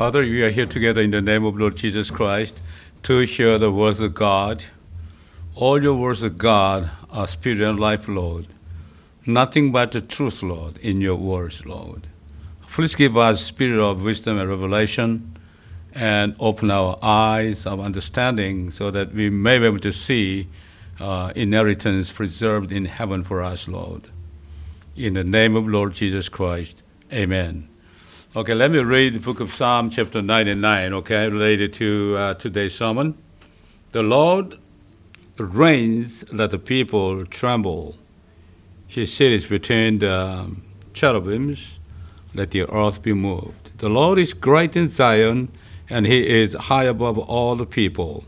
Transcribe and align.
Father, 0.00 0.22
we 0.22 0.42
are 0.42 0.48
here 0.48 0.64
together 0.64 1.02
in 1.02 1.10
the 1.10 1.20
name 1.20 1.44
of 1.44 1.60
Lord 1.60 1.76
Jesus 1.76 2.10
Christ 2.10 2.62
to 3.02 3.18
hear 3.18 3.58
the 3.58 3.70
words 3.70 4.00
of 4.00 4.14
God. 4.14 4.64
All 5.54 5.82
your 5.82 5.94
words 5.94 6.22
of 6.22 6.38
God 6.38 6.90
are 7.10 7.26
spirit 7.26 7.60
and 7.60 7.78
life, 7.78 8.08
Lord. 8.08 8.46
Nothing 9.26 9.72
but 9.72 9.92
the 9.92 10.00
truth, 10.00 10.42
Lord, 10.42 10.78
in 10.78 11.02
your 11.02 11.16
words, 11.16 11.66
Lord. 11.66 12.06
Please 12.68 12.94
give 12.94 13.18
us 13.18 13.44
spirit 13.44 13.78
of 13.78 14.02
wisdom 14.02 14.38
and 14.38 14.48
revelation 14.48 15.36
and 15.94 16.34
open 16.40 16.70
our 16.70 16.98
eyes 17.02 17.66
of 17.66 17.78
understanding 17.78 18.70
so 18.70 18.90
that 18.90 19.12
we 19.12 19.28
may 19.28 19.58
be 19.58 19.66
able 19.66 19.80
to 19.80 19.92
see 19.92 20.48
uh, 20.98 21.30
inheritance 21.36 22.10
preserved 22.10 22.72
in 22.72 22.86
heaven 22.86 23.22
for 23.22 23.42
us, 23.42 23.68
Lord. 23.68 24.08
In 24.96 25.12
the 25.12 25.24
name 25.24 25.56
of 25.56 25.68
Lord 25.68 25.92
Jesus 25.92 26.30
Christ, 26.30 26.82
amen. 27.12 27.68
Okay, 28.36 28.54
let 28.54 28.70
me 28.70 28.78
read 28.78 29.14
the 29.14 29.18
book 29.18 29.40
of 29.40 29.52
Psalm, 29.52 29.90
chapter 29.90 30.22
99, 30.22 30.94
okay, 30.94 31.28
related 31.28 31.72
to 31.72 32.14
uh, 32.16 32.34
today's 32.34 32.72
sermon. 32.72 33.18
The 33.90 34.04
Lord 34.04 34.54
reigns, 35.36 36.32
let 36.32 36.52
the 36.52 36.58
people 36.60 37.26
tremble. 37.26 37.96
He 38.86 39.04
sits 39.04 39.46
between 39.46 39.98
the 39.98 40.48
cherubims, 40.92 41.80
let 42.32 42.52
the 42.52 42.72
earth 42.72 43.02
be 43.02 43.14
moved. 43.14 43.76
The 43.78 43.88
Lord 43.88 44.16
is 44.16 44.32
great 44.32 44.76
in 44.76 44.90
Zion, 44.90 45.48
and 45.88 46.06
he 46.06 46.28
is 46.28 46.54
high 46.54 46.84
above 46.84 47.18
all 47.18 47.56
the 47.56 47.66
people. 47.66 48.26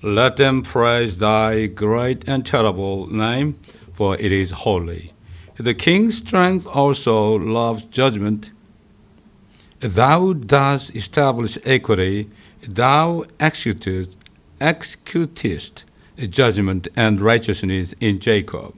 Let 0.00 0.38
them 0.38 0.62
praise 0.62 1.18
thy 1.18 1.66
great 1.66 2.26
and 2.26 2.46
terrible 2.46 3.08
name, 3.08 3.60
for 3.92 4.16
it 4.16 4.32
is 4.32 4.52
holy. 4.52 5.12
The 5.58 5.74
king's 5.74 6.16
strength 6.16 6.66
also 6.66 7.34
loves 7.34 7.82
judgment 7.82 8.50
Thou 9.84 10.32
dost 10.32 10.96
establish 10.96 11.58
equity, 11.62 12.30
thou 12.66 13.26
executest, 13.38 14.16
executest 14.58 15.84
judgment 16.30 16.88
and 16.96 17.20
righteousness 17.20 17.94
in 18.00 18.18
Jacob. 18.18 18.74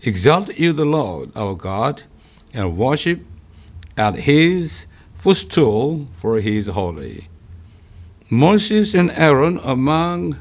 Exalt 0.00 0.48
you 0.56 0.72
the 0.72 0.86
Lord 0.86 1.32
our 1.36 1.54
God, 1.54 2.04
and 2.54 2.78
worship 2.78 3.20
at 3.98 4.20
his 4.20 4.86
footstool, 5.12 6.08
for 6.14 6.40
he 6.40 6.56
is 6.56 6.68
holy. 6.68 7.28
Moses 8.30 8.94
and 8.94 9.10
Aaron 9.10 9.60
among 9.62 10.38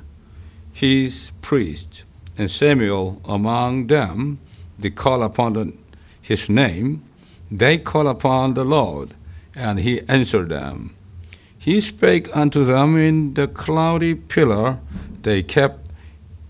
his 0.72 1.31
priests, 1.42 2.03
and 2.38 2.50
Samuel 2.50 3.20
among 3.26 3.88
them, 3.88 4.40
they 4.80 4.90
call 4.90 5.22
upon 5.22 5.52
the, 5.52 5.74
his 6.22 6.48
name, 6.48 7.03
they 7.52 7.78
call 7.78 8.08
upon 8.08 8.53
the 8.53 8.64
Lord 8.64 9.14
and 9.58 9.80
he 9.80 10.02
answered 10.08 10.50
them. 10.50 10.95
He 11.58 11.81
spake 11.81 12.30
unto 12.38 12.63
them 12.63 12.95
in 12.95 13.33
the 13.33 13.47
cloudy 13.47 14.13
pillar. 14.13 14.80
They 15.23 15.41
kept 15.41 15.89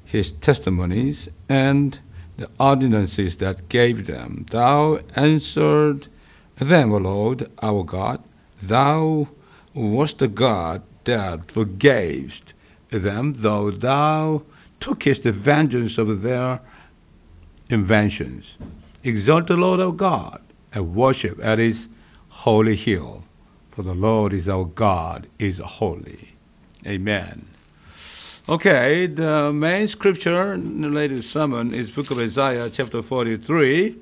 his 0.04 0.32
testimonies 0.32 1.30
and 1.48 2.00
the 2.36 2.50
ordinances 2.60 3.38
that 3.38 3.70
gave 3.70 4.06
them. 4.08 4.46
Thou 4.52 5.00
answered 5.16 6.10
them, 6.58 6.94
O 6.94 6.98
Lord, 6.98 7.50
our 7.64 7.84
God. 7.84 8.22
Thou 8.62 9.30
wast 9.74 10.20
the 10.20 10.28
God 10.28 10.84
that 11.06 11.48
forgavest 11.48 12.54
them, 12.90 13.34
though 13.34 13.72
thou 13.72 14.44
tookest 14.80 15.24
the 15.24 15.32
vengeance 15.32 15.98
of 15.98 16.22
their 16.22 16.60
inventions. 17.70 18.58
Exalt 19.04 19.48
the 19.48 19.58
Lord 19.58 19.80
our 19.80 19.94
God 19.94 20.42
and 20.74 20.94
worship 20.94 21.40
at 21.42 21.58
his 21.58 21.88
holy 22.48 22.78
hill, 22.78 23.26
for 23.72 23.84
the 23.84 23.94
Lord 23.94 24.32
is 24.32 24.48
our 24.48 24.64
God, 24.64 25.28
is 25.38 25.58
holy. 25.60 26.30
Amen. 26.86 27.50
Okay, 28.48 29.06
the 29.06 29.52
main 29.52 29.86
scripture 29.88 30.56
related 30.56 31.26
sermon 31.26 31.74
is 31.74 31.92
Book 31.92 32.10
of 32.10 32.20
Isaiah, 32.20 32.70
chapter 32.70 33.02
43, 33.02 33.98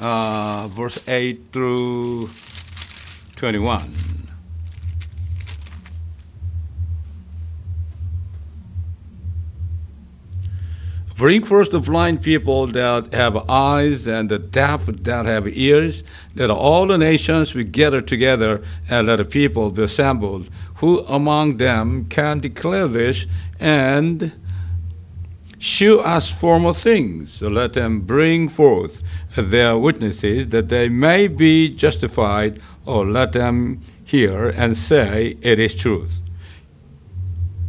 uh, 0.00 0.66
verse 0.66 1.08
8 1.08 1.52
through 1.52 2.30
21. 3.36 4.17
Bring 11.18 11.42
first 11.42 11.72
the 11.72 11.80
blind 11.80 12.22
people 12.22 12.68
that 12.68 13.12
have 13.12 13.50
eyes 13.50 14.06
and 14.06 14.28
the 14.28 14.38
deaf 14.38 14.86
that 14.86 15.26
have 15.26 15.48
ears, 15.48 16.04
that 16.36 16.48
all 16.48 16.86
the 16.86 16.96
nations 16.96 17.54
be 17.54 17.64
gathered 17.64 18.06
together, 18.06 18.64
and 18.88 19.08
let 19.08 19.16
the 19.16 19.24
people 19.24 19.72
be 19.72 19.82
assembled. 19.82 20.48
Who 20.76 21.00
among 21.06 21.56
them 21.56 22.04
can 22.04 22.38
declare 22.38 22.86
this 22.86 23.26
and 23.58 24.30
shew 25.58 25.98
us 25.98 26.30
former 26.32 26.72
things? 26.72 27.32
So 27.32 27.48
let 27.48 27.72
them 27.72 28.02
bring 28.02 28.48
forth 28.48 29.02
their 29.36 29.76
witnesses, 29.76 30.50
that 30.50 30.68
they 30.68 30.88
may 30.88 31.26
be 31.26 31.68
justified, 31.68 32.62
or 32.86 33.04
let 33.04 33.32
them 33.32 33.80
hear 34.04 34.50
and 34.50 34.76
say, 34.76 35.36
It 35.40 35.58
is 35.58 35.74
truth. 35.74 36.22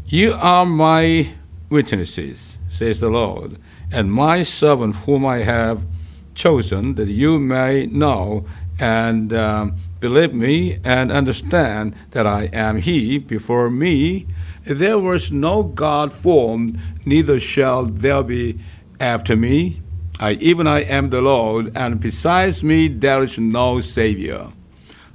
You 0.06 0.34
are 0.34 0.68
my 0.68 1.34
witnesses 1.72 2.49
says 2.79 3.01
the 3.01 3.09
Lord, 3.09 3.57
and 3.91 4.09
my 4.09 4.41
servant 4.41 4.95
whom 5.03 5.25
I 5.25 5.40
have 5.40 5.85
chosen, 6.34 6.95
that 6.95 7.09
you 7.09 7.38
may 7.38 7.88
know 7.88 8.45
and 8.79 9.34
um, 9.34 9.75
believe 10.00 10.34
me 10.34 10.79
and 10.85 11.12
understand 11.12 11.94
that 12.12 12.25
I 12.25 12.44
am 12.53 12.78
He. 12.78 13.17
Before 13.17 13.69
me 13.69 14.28
there 14.63 14.97
was 14.97 15.29
no 15.29 15.62
God 15.62 16.13
formed, 16.13 16.79
neither 17.06 17.38
shall 17.38 17.84
there 17.84 18.23
be 18.23 18.57
after 18.97 19.35
me. 19.35 19.81
I, 20.17 20.31
even 20.34 20.66
I 20.66 20.84
am 20.84 21.09
the 21.09 21.22
Lord, 21.22 21.75
and 21.75 22.00
besides 22.00 22.63
me 22.63 22.88
there 22.88 23.23
is 23.23 23.38
no 23.38 23.81
Savior. 23.81 24.53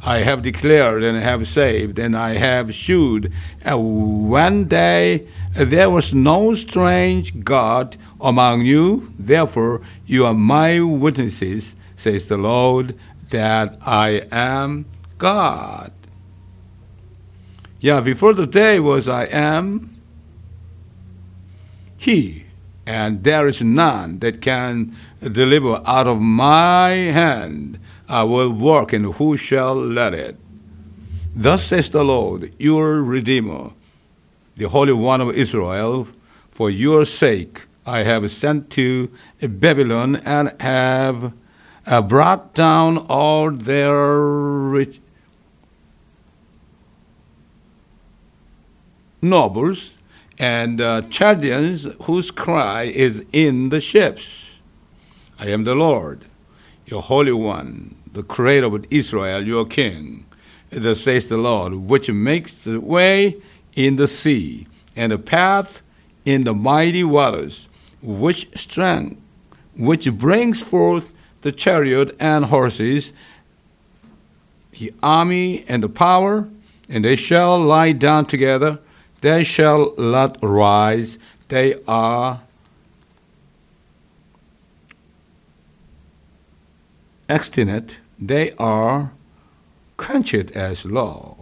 I 0.06 0.18
have 0.18 0.42
declared 0.42 1.02
and 1.02 1.16
have 1.16 1.48
saved, 1.48 1.98
and 1.98 2.14
I 2.14 2.34
have 2.34 2.74
shewed. 2.74 3.32
And 3.62 4.28
one 4.28 4.66
day 4.66 5.26
there 5.54 5.88
was 5.88 6.12
no 6.12 6.54
strange 6.54 7.44
God 7.44 7.96
among 8.20 8.62
you. 8.62 9.12
Therefore, 9.18 9.80
you 10.06 10.26
are 10.26 10.34
my 10.34 10.80
witnesses, 10.80 11.76
says 11.96 12.26
the 12.26 12.36
Lord, 12.36 12.98
that 13.30 13.78
I 13.82 14.26
am 14.32 14.86
God. 15.18 15.92
Yeah, 17.80 18.00
before 18.00 18.32
the 18.32 18.46
day 18.46 18.80
was 18.80 19.08
I 19.08 19.24
am 19.26 19.96
He, 21.96 22.46
and 22.86 23.22
there 23.24 23.46
is 23.46 23.62
none 23.62 24.18
that 24.18 24.42
can 24.42 24.96
deliver 25.20 25.82
out 25.86 26.06
of 26.06 26.20
my 26.20 26.90
hand. 26.90 27.78
I 28.08 28.24
will 28.24 28.50
work, 28.50 28.92
and 28.92 29.14
who 29.14 29.36
shall 29.36 29.74
let 29.74 30.14
it? 30.14 30.36
Thus 31.34 31.64
says 31.64 31.90
the 31.90 32.04
Lord, 32.04 32.54
your 32.58 33.02
Redeemer, 33.02 33.70
the 34.56 34.68
Holy 34.68 34.92
One 34.92 35.20
of 35.20 35.30
Israel, 35.34 36.08
for 36.50 36.70
your 36.70 37.04
sake 37.04 37.66
I 37.86 38.04
have 38.04 38.30
sent 38.30 38.70
to 38.70 39.10
Babylon 39.40 40.16
and 40.16 40.54
have 40.60 41.32
uh, 41.86 42.00
brought 42.02 42.54
down 42.54 42.98
all 42.98 43.50
their 43.50 44.20
rich 44.20 45.00
nobles 49.20 49.98
and 50.38 50.80
uh, 50.80 51.02
Chaldeans 51.02 51.86
whose 52.02 52.30
cry 52.30 52.84
is 52.84 53.24
in 53.32 53.68
the 53.68 53.80
ships. 53.80 54.62
I 55.38 55.48
am 55.48 55.64
the 55.64 55.74
Lord 55.74 56.24
your 56.86 57.02
Holy 57.02 57.32
One, 57.32 57.96
the 58.12 58.22
Creator 58.22 58.66
of 58.66 58.86
Israel, 58.90 59.42
your 59.46 59.64
King. 59.64 60.26
Thus 60.70 61.02
says 61.02 61.28
the 61.28 61.36
Lord, 61.36 61.74
which 61.74 62.10
makes 62.10 62.64
the 62.64 62.80
way 62.80 63.40
in 63.74 63.96
the 63.96 64.08
sea 64.08 64.66
and 64.96 65.12
a 65.12 65.18
path 65.18 65.82
in 66.24 66.44
the 66.44 66.54
mighty 66.54 67.04
waters, 67.04 67.68
which 68.02 68.56
strength, 68.58 69.20
which 69.76 70.10
brings 70.12 70.62
forth 70.62 71.12
the 71.42 71.52
chariot 71.52 72.14
and 72.18 72.46
horses, 72.46 73.12
the 74.72 74.92
army 75.02 75.64
and 75.68 75.82
the 75.82 75.88
power, 75.88 76.48
and 76.88 77.04
they 77.04 77.16
shall 77.16 77.58
lie 77.58 77.92
down 77.92 78.26
together, 78.26 78.78
they 79.20 79.44
shall 79.44 79.94
not 79.96 80.38
rise, 80.42 81.18
they 81.48 81.74
are 81.86 82.40
extinct, 87.28 88.00
they 88.18 88.52
are 88.52 89.12
quenched 89.96 90.50
as 90.52 90.84
law. 90.84 91.33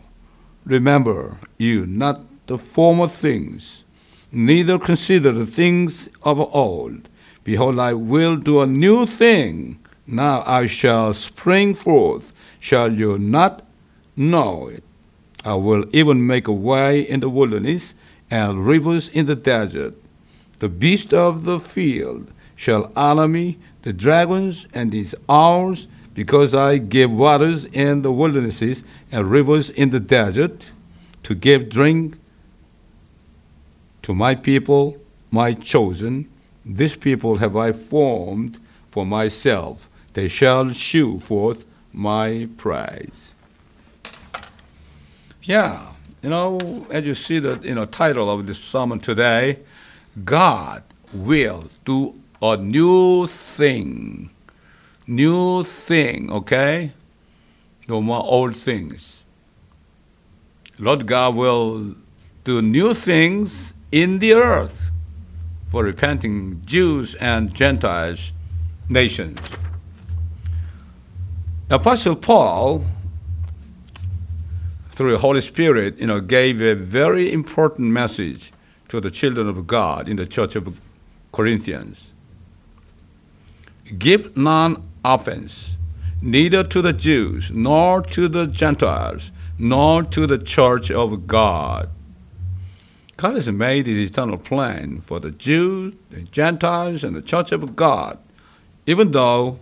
Remember 0.64 1.38
you 1.59 1.87
not 1.87 2.20
the 2.47 2.56
former 2.56 3.09
things, 3.09 3.85
neither 4.31 4.79
consider 4.79 5.32
the 5.32 5.47
things 5.47 6.09
of 6.23 6.41
old. 6.41 7.09
Behold, 7.44 7.79
I 7.79 7.94
will 7.94 8.37
do 8.37 8.61
a 8.61 8.67
new 8.67 9.06
thing. 9.06 9.79
Now 10.06 10.43
I 10.47 10.67
shall 10.67 11.12
spring 11.14 11.75
forth. 11.75 12.32
Shall 12.61 12.93
you 12.93 13.19
not 13.19 13.67
know 14.17 14.69
it? 14.69 14.85
I 15.44 15.55
will 15.55 15.85
even 15.93 16.26
make 16.26 16.47
a 16.47 16.53
way 16.53 17.00
in 17.00 17.20
the 17.20 17.29
wilderness 17.29 17.94
and 18.31 18.64
rivers 18.64 19.09
in 19.09 19.26
the 19.26 19.35
desert. 19.35 19.97
The 20.61 20.69
beasts 20.69 21.12
of 21.12 21.44
the 21.44 21.59
field 21.59 22.31
shall 22.55 22.93
honor 22.94 23.26
me, 23.26 23.59
the 23.82 23.93
dragons 23.93 24.69
and 24.73 24.93
these 24.93 25.17
owls, 25.29 25.88
because 26.14 26.55
I 26.55 26.79
give 26.79 27.11
waters 27.11 27.64
in 27.64 28.03
the 28.03 28.12
wildernesses 28.12 28.85
and 29.11 29.31
rivers 29.31 29.70
in 29.70 29.91
the 29.91 30.00
desert 30.00 30.73
to 31.23 31.35
give 31.35 31.69
drink 31.69 32.19
to 34.03 34.14
my 34.14 34.35
people, 34.35 34.99
my 35.31 35.55
chosen. 35.55 36.29
This 36.64 36.97
people 36.97 37.37
have 37.37 37.56
I 37.56 37.73
formed 37.73 38.59
for 38.91 39.06
myself. 39.06 39.88
They 40.12 40.29
shall 40.29 40.73
shew 40.73 41.20
forth 41.20 41.64
my 41.93 42.49
praise. 42.56 43.35
Yeah, 45.43 45.93
you 46.23 46.31
know, 46.31 46.87
as 46.91 47.06
you 47.06 47.14
see 47.14 47.38
the 47.38 47.59
you 47.62 47.75
know 47.75 47.85
title 47.85 48.31
of 48.31 48.47
this 48.47 48.62
sermon 48.62 48.99
today, 48.99 49.61
God 50.25 50.82
will 51.12 51.69
do 51.85 52.14
a 52.41 52.56
new 52.56 53.26
thing. 53.26 54.31
New 55.12 55.62
thing, 55.62 56.32
okay? 56.32 56.93
No 57.87 58.00
more 58.00 58.25
old 58.25 58.56
things. 58.56 59.25
Lord 60.79 61.06
God 61.06 61.35
will 61.35 61.97
do 62.44 62.62
new 62.62 62.94
things 62.94 63.75
in 63.91 64.20
the 64.20 64.32
earth 64.32 64.91
for 65.67 65.85
repenting 65.85 66.62
Jews 66.64 67.14
and 67.17 67.53
Gentiles, 67.55 68.32
nations. 68.88 69.38
Apostle 71.69 72.17
Paul, 72.17 72.87
through 74.93 75.12
the 75.12 75.19
Holy 75.19 75.43
Spirit, 75.43 75.99
you 75.99 76.06
know, 76.06 76.20
gave 76.20 76.62
a 76.62 76.75
very 76.75 77.31
important 77.31 77.88
message 77.88 78.50
to 78.88 78.99
the 78.99 79.11
children 79.11 79.47
of 79.47 79.67
God 79.67 80.09
in 80.09 80.17
the 80.17 80.26
church 80.26 80.56
of 80.56 80.81
Corinthians. 81.32 82.12
Give 83.99 84.35
none 84.35 84.88
offense, 85.04 85.76
neither 86.20 86.64
to 86.64 86.82
the 86.82 86.93
Jews, 86.93 87.50
nor 87.50 88.02
to 88.02 88.28
the 88.28 88.46
Gentiles, 88.46 89.32
nor 89.58 90.02
to 90.02 90.26
the 90.26 90.38
church 90.38 90.90
of 90.90 91.26
God. 91.26 91.90
God 93.16 93.34
has 93.34 93.50
made 93.50 93.87
his 93.87 94.10
eternal 94.10 94.38
plan 94.38 94.99
for 95.00 95.20
the 95.20 95.31
Jews, 95.31 95.94
the 96.10 96.22
Gentiles, 96.22 97.04
and 97.04 97.14
the 97.14 97.22
church 97.22 97.52
of 97.52 97.76
God. 97.76 98.19
Even 98.87 99.12
though 99.12 99.60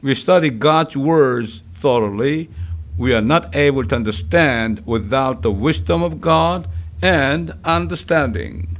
we 0.00 0.14
study 0.14 0.50
God's 0.50 0.96
words 0.96 1.60
thoroughly, 1.74 2.48
we 2.96 3.12
are 3.12 3.20
not 3.20 3.54
able 3.54 3.84
to 3.84 3.94
understand 3.94 4.86
without 4.86 5.42
the 5.42 5.52
wisdom 5.52 6.02
of 6.02 6.20
God 6.20 6.68
and 7.02 7.52
understanding. 7.64 8.75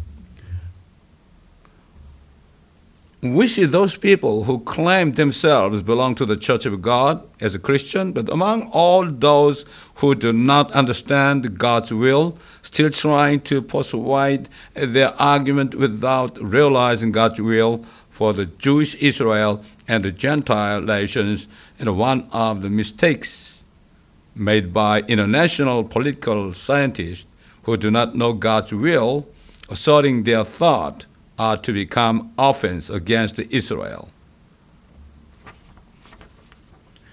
We 3.22 3.46
see 3.46 3.64
those 3.64 3.96
people 3.96 4.44
who 4.44 4.60
claim 4.60 5.12
themselves 5.12 5.82
belong 5.82 6.16
to 6.16 6.26
the 6.26 6.36
Church 6.36 6.66
of 6.66 6.82
God 6.82 7.26
as 7.40 7.54
a 7.54 7.58
Christian, 7.58 8.12
but 8.12 8.28
among 8.28 8.68
all 8.72 9.06
those 9.10 9.64
who 9.96 10.14
do 10.14 10.34
not 10.34 10.70
understand 10.72 11.58
God's 11.58 11.94
will, 11.94 12.36
still 12.60 12.90
trying 12.90 13.40
to 13.42 13.62
persuade 13.62 14.50
their 14.74 15.14
argument 15.20 15.74
without 15.74 16.38
realizing 16.42 17.10
God's 17.10 17.40
will 17.40 17.86
for 18.10 18.34
the 18.34 18.46
Jewish 18.46 18.94
Israel 18.96 19.64
and 19.88 20.04
the 20.04 20.12
Gentile 20.12 20.82
nations, 20.82 21.48
and 21.78 21.96
one 21.96 22.28
of 22.32 22.60
the 22.60 22.70
mistakes 22.70 23.64
made 24.34 24.74
by 24.74 25.00
international 25.02 25.84
political 25.84 26.52
scientists 26.52 27.26
who 27.62 27.78
do 27.78 27.90
not 27.90 28.14
know 28.14 28.34
God's 28.34 28.74
will, 28.74 29.26
asserting 29.70 30.24
their 30.24 30.44
thought 30.44 31.06
are 31.38 31.56
to 31.58 31.72
become 31.72 32.32
offense 32.38 32.88
against 32.88 33.38
Israel. 33.38 34.10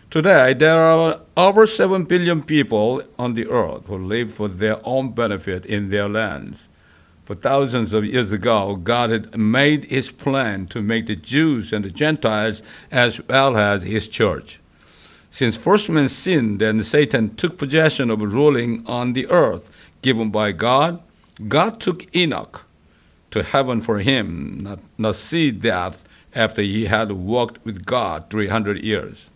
Today, 0.09 0.53
there 0.53 0.79
are 0.79 1.21
over 1.35 1.65
7 1.65 2.03
billion 2.03 2.43
people 2.43 3.01
on 3.17 3.33
the 3.33 3.47
earth 3.47 3.87
who 3.87 3.97
live 3.97 4.31
for 4.31 4.47
their 4.47 4.77
own 4.85 5.09
benefit 5.09 5.65
in 5.65 5.89
their 5.89 6.07
lands. 6.07 6.67
For 7.25 7.35
thousands 7.35 7.93
of 7.93 8.05
years 8.05 8.31
ago, 8.31 8.75
God 8.75 9.09
had 9.09 9.35
made 9.37 9.85
his 9.85 10.11
plan 10.11 10.67
to 10.67 10.81
make 10.81 11.07
the 11.07 11.15
Jews 11.15 11.73
and 11.73 11.83
the 11.83 11.89
Gentiles 11.89 12.61
as 12.91 13.25
well 13.27 13.57
as 13.57 13.83
his 13.83 14.07
church. 14.07 14.59
Since 15.31 15.57
first 15.57 15.89
man 15.89 16.09
sinned 16.09 16.61
and 16.61 16.85
Satan 16.85 17.35
took 17.35 17.57
possession 17.57 18.11
of 18.11 18.21
ruling 18.21 18.85
on 18.85 19.13
the 19.13 19.25
earth 19.31 19.91
given 20.03 20.29
by 20.29 20.51
God, 20.51 21.01
God 21.47 21.79
took 21.79 22.13
Enoch 22.15 22.65
to 23.33 23.41
heaven 23.41 23.81
for 23.81 23.97
him, 23.97 24.59
not, 24.62 24.80
not 24.95 25.15
see 25.15 25.50
death 25.50 26.07
after 26.35 26.62
he 26.62 26.85
had 26.85 27.12
walked 27.12 27.65
with 27.65 27.83
God 27.83 28.30
300 28.30 28.83
years. 28.83 29.31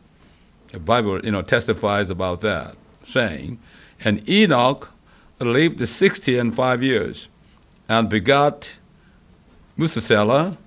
The 0.68 0.80
Bible, 0.80 1.20
you 1.26 1.32
know, 1.32 1.42
testifies 1.42 2.12
about 2.12 2.42
that, 2.42 2.76
saying, 3.04 3.58
And 4.00 4.28
Enoch 4.30 4.92
lived 5.40 5.86
60 5.88 6.38
and 6.38 6.54
five 6.56 6.84
years, 6.84 7.30
and 7.90 8.08
begot 8.08 8.78
Methuselah, 9.78 10.58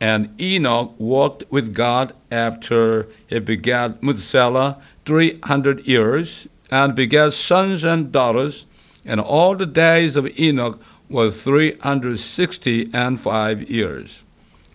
and 0.00 0.40
Enoch 0.40 0.94
walked 0.96 1.42
with 1.50 1.74
God 1.74 2.12
after 2.30 3.08
he 3.26 3.40
begat 3.40 4.00
Methuselah 4.00 4.80
300 5.06 5.88
years, 5.88 6.46
and 6.70 6.94
begat 6.94 7.32
sons 7.32 7.82
and 7.82 8.12
daughters, 8.12 8.66
and 9.04 9.20
all 9.20 9.56
the 9.56 9.66
days 9.66 10.14
of 10.14 10.38
Enoch 10.38 10.80
was 11.08 11.42
360 11.42 12.90
and 12.92 13.20
five 13.20 13.70
years. 13.70 14.22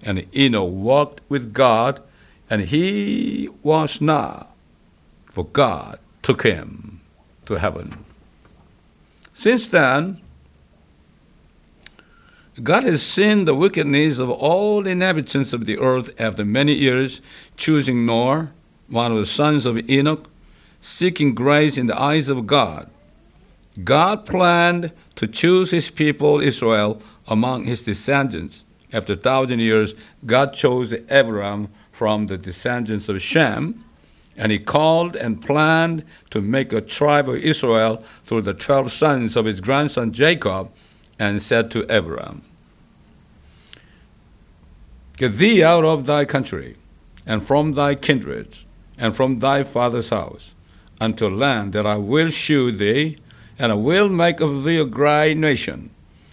And 0.02 0.26
Enoch 0.36 0.72
walked 0.72 1.22
with 1.30 1.54
God, 1.54 2.02
and 2.50 2.64
he 2.64 3.50
was 3.64 4.00
not, 4.00 4.54
for 5.26 5.46
God 5.46 6.00
took 6.22 6.44
him 6.44 7.02
to 7.46 7.56
heaven. 7.56 8.06
Since 9.34 9.68
then, 9.68 10.22
God 12.62 12.84
has 12.84 13.02
seen 13.02 13.46
the 13.46 13.56
wickedness 13.56 14.20
of 14.20 14.30
all 14.30 14.84
the 14.84 14.90
inhabitants 14.90 15.54
of 15.54 15.66
the 15.66 15.78
earth 15.78 16.14
after 16.20 16.44
many 16.44 16.74
years, 16.74 17.22
choosing 17.56 18.06
Noah, 18.06 18.52
one 18.88 19.12
of 19.12 19.18
the 19.18 19.26
sons 19.26 19.66
of 19.66 19.90
Enoch, 19.90 20.30
seeking 20.82 21.34
grace 21.34 21.78
in 21.78 21.88
the 21.88 22.00
eyes 22.00 22.28
of 22.28 22.48
God. 22.48 22.90
God 23.84 24.26
planned 24.26 24.92
to 25.20 25.28
choose 25.28 25.72
his 25.72 25.90
people 25.90 26.40
Israel 26.40 27.02
among 27.28 27.66
his 27.66 27.84
descendants. 27.84 28.64
After 28.94 29.14
a 29.14 29.18
thousand 29.18 29.60
years, 29.60 29.94
God 30.26 30.54
chose 30.54 30.94
Abraham 31.10 31.68
from 31.92 32.28
the 32.28 32.38
descendants 32.38 33.10
of 33.10 33.22
Shem, 33.22 33.84
and 34.38 34.50
he 34.50 34.60
called 34.60 35.18
and 35.18 35.42
planned 35.42 36.06
to 36.30 36.42
make 36.42 36.72
a 36.72 36.80
tribe 36.80 37.28
of 37.28 37.36
Israel 37.36 38.02
through 38.24 38.44
the 38.44 38.54
twelve 38.54 38.94
sons 38.94 39.36
of 39.36 39.44
his 39.44 39.60
grandson 39.60 40.14
Jacob, 40.14 40.72
and 41.20 41.42
said 41.42 41.70
to 41.72 41.86
Abraham, 41.94 42.42
Get 45.18 45.34
thee 45.34 45.62
out 45.62 45.84
of 45.84 46.06
thy 46.06 46.24
country, 46.24 46.78
and 47.26 47.44
from 47.44 47.74
thy 47.74 47.96
kindred, 47.96 48.60
and 48.98 49.14
from 49.14 49.40
thy 49.40 49.64
father's 49.64 50.12
house, 50.12 50.54
unto 51.02 51.28
land 51.28 51.74
that 51.74 51.86
I 51.86 51.98
will 51.98 52.30
shew 52.30 52.72
thee 52.72 53.18
and 53.60 53.74
I 53.74 53.76
will 53.76 54.08
make 54.08 54.40
of 54.40 54.64
thee 54.64 54.80
a 54.80 54.86
great 54.86 55.36
nation, 55.36 55.90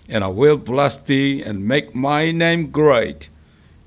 and 0.09 0.23
I 0.23 0.29
will 0.29 0.57
bless 0.57 0.97
thee 0.97 1.43
and 1.43 1.67
make 1.67 1.93
my 1.93 2.31
name 2.31 2.71
great, 2.71 3.29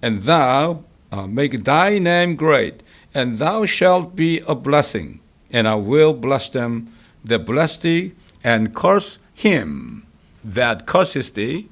and 0.01 0.23
thou 0.23 0.83
uh, 1.11 1.25
make 1.25 1.63
thy 1.63 1.97
name 1.99 2.35
great, 2.35 2.83
and 3.13 3.39
thou 3.39 3.65
shalt 3.65 4.13
be 4.15 4.41
a 4.41 4.53
blessing, 4.53 5.21
and 5.49 5.67
I 5.69 5.75
will 5.75 6.13
bless 6.13 6.49
them 6.49 6.93
that 7.23 7.45
bless 7.45 7.77
thee, 7.77 8.11
and 8.43 8.75
curse 8.75 9.19
him 9.33 10.05
that 10.43 10.85
curses 10.85 11.31
thee, 11.31 11.69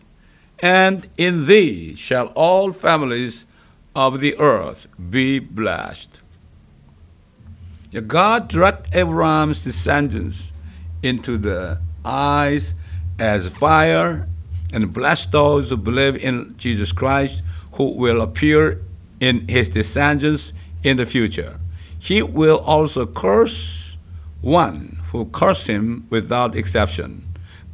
and 0.60 1.08
in 1.18 1.46
thee 1.48 1.96
shall 1.96 2.28
all 2.28 2.72
families 2.72 3.46
of 3.94 4.22
the 4.22 4.38
earth 4.38 4.88
be 5.10 5.40
blessed. 5.40 6.22
God 8.06 8.48
directed 8.48 8.96
Abraham's 8.96 9.64
descendants 9.64 10.52
into 11.08 11.38
the 11.38 11.80
eyes 12.04 12.76
as 13.18 13.50
fire 13.58 14.28
and 14.74 14.94
bless 14.94 15.26
those 15.26 15.70
who 15.70 15.78
believe 15.78 16.16
in 16.18 16.56
Jesus 16.58 16.92
Christ 16.92 17.44
who 17.74 17.98
will 17.98 18.22
appear 18.22 18.82
in 19.20 19.48
his 19.48 19.70
descendants 19.70 20.54
in 20.84 20.98
the 20.98 21.06
future. 21.06 21.60
He 22.00 22.22
will 22.22 22.60
also 22.60 23.06
curse 23.06 23.98
one 24.42 25.00
who 25.12 25.26
curse 25.26 25.68
him 25.68 26.06
without 26.10 26.56
exception. 26.56 27.24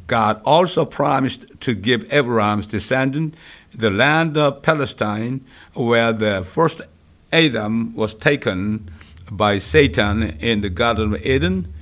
God 0.06 0.40
also 0.44 0.84
promised 0.84 1.60
to 1.60 1.74
give 1.74 2.12
Abraham's 2.12 2.66
descendant 2.66 3.34
the 3.74 3.90
land 3.90 4.36
of 4.36 4.62
Palestine 4.62 5.44
where 5.74 6.12
the 6.12 6.44
first 6.44 6.80
Adam 7.32 7.94
was 7.94 8.14
taken 8.14 8.88
by 9.30 9.58
Satan 9.58 10.22
in 10.40 10.60
the 10.60 10.70
Garden 10.70 11.14
of 11.14 11.26
Eden 11.26 11.73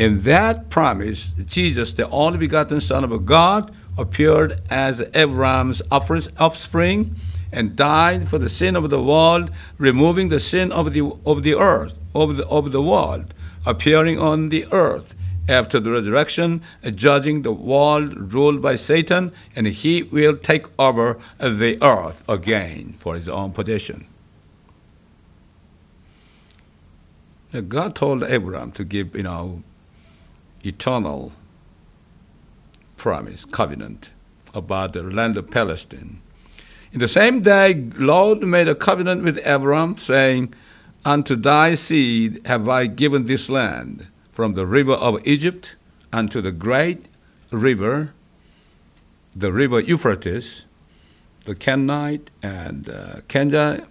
In 0.00 0.20
that 0.20 0.70
promise, 0.70 1.32
Jesus, 1.32 1.92
the 1.92 2.08
only 2.08 2.38
begotten 2.38 2.80
Son 2.80 3.04
of 3.04 3.26
God, 3.26 3.70
appeared 3.98 4.62
as 4.70 5.02
Abraham's 5.12 5.82
offspring 5.90 7.16
and 7.52 7.76
died 7.76 8.26
for 8.26 8.38
the 8.38 8.48
sin 8.48 8.76
of 8.76 8.88
the 8.88 9.02
world, 9.02 9.50
removing 9.76 10.30
the 10.30 10.40
sin 10.40 10.72
of 10.72 10.94
the, 10.94 11.02
of 11.26 11.42
the 11.42 11.54
earth, 11.54 11.92
of 12.14 12.38
the, 12.38 12.46
of 12.48 12.72
the 12.72 12.80
world, 12.80 13.34
appearing 13.66 14.18
on 14.18 14.48
the 14.48 14.64
earth 14.72 15.14
after 15.46 15.78
the 15.78 15.90
resurrection, 15.90 16.62
judging 16.94 17.42
the 17.42 17.52
world 17.52 18.32
ruled 18.32 18.62
by 18.62 18.76
Satan, 18.76 19.32
and 19.54 19.66
he 19.66 20.04
will 20.04 20.34
take 20.34 20.64
over 20.80 21.20
the 21.38 21.76
earth 21.82 22.26
again 22.26 22.94
for 22.94 23.16
his 23.16 23.28
own 23.28 23.52
possession. 23.52 24.06
God 27.68 27.94
told 27.94 28.22
Abraham 28.22 28.72
to 28.72 28.84
give, 28.84 29.14
you 29.14 29.24
know, 29.24 29.62
eternal 30.64 31.32
promise, 32.96 33.44
covenant 33.44 34.10
about 34.54 34.92
the 34.92 35.02
land 35.02 35.36
of 35.36 35.50
Palestine. 35.50 36.20
In 36.92 37.00
the 37.00 37.08
same 37.08 37.42
day, 37.42 37.88
Lord 37.96 38.42
made 38.42 38.68
a 38.68 38.74
covenant 38.74 39.22
with 39.22 39.38
Abraham, 39.46 39.96
saying, 39.96 40.52
Unto 41.04 41.36
thy 41.36 41.74
seed 41.74 42.42
have 42.46 42.68
I 42.68 42.86
given 42.86 43.24
this 43.24 43.48
land, 43.48 44.08
from 44.32 44.54
the 44.54 44.66
river 44.66 44.94
of 44.94 45.24
Egypt 45.24 45.76
unto 46.12 46.40
the 46.40 46.52
great 46.52 47.06
river, 47.50 48.12
the 49.34 49.52
river 49.52 49.80
Euphrates, 49.80 50.64
the 51.44 51.54
Kenite 51.54 52.28
and 52.42 52.88
uh, 52.88 53.20
Kenja, 53.28 53.86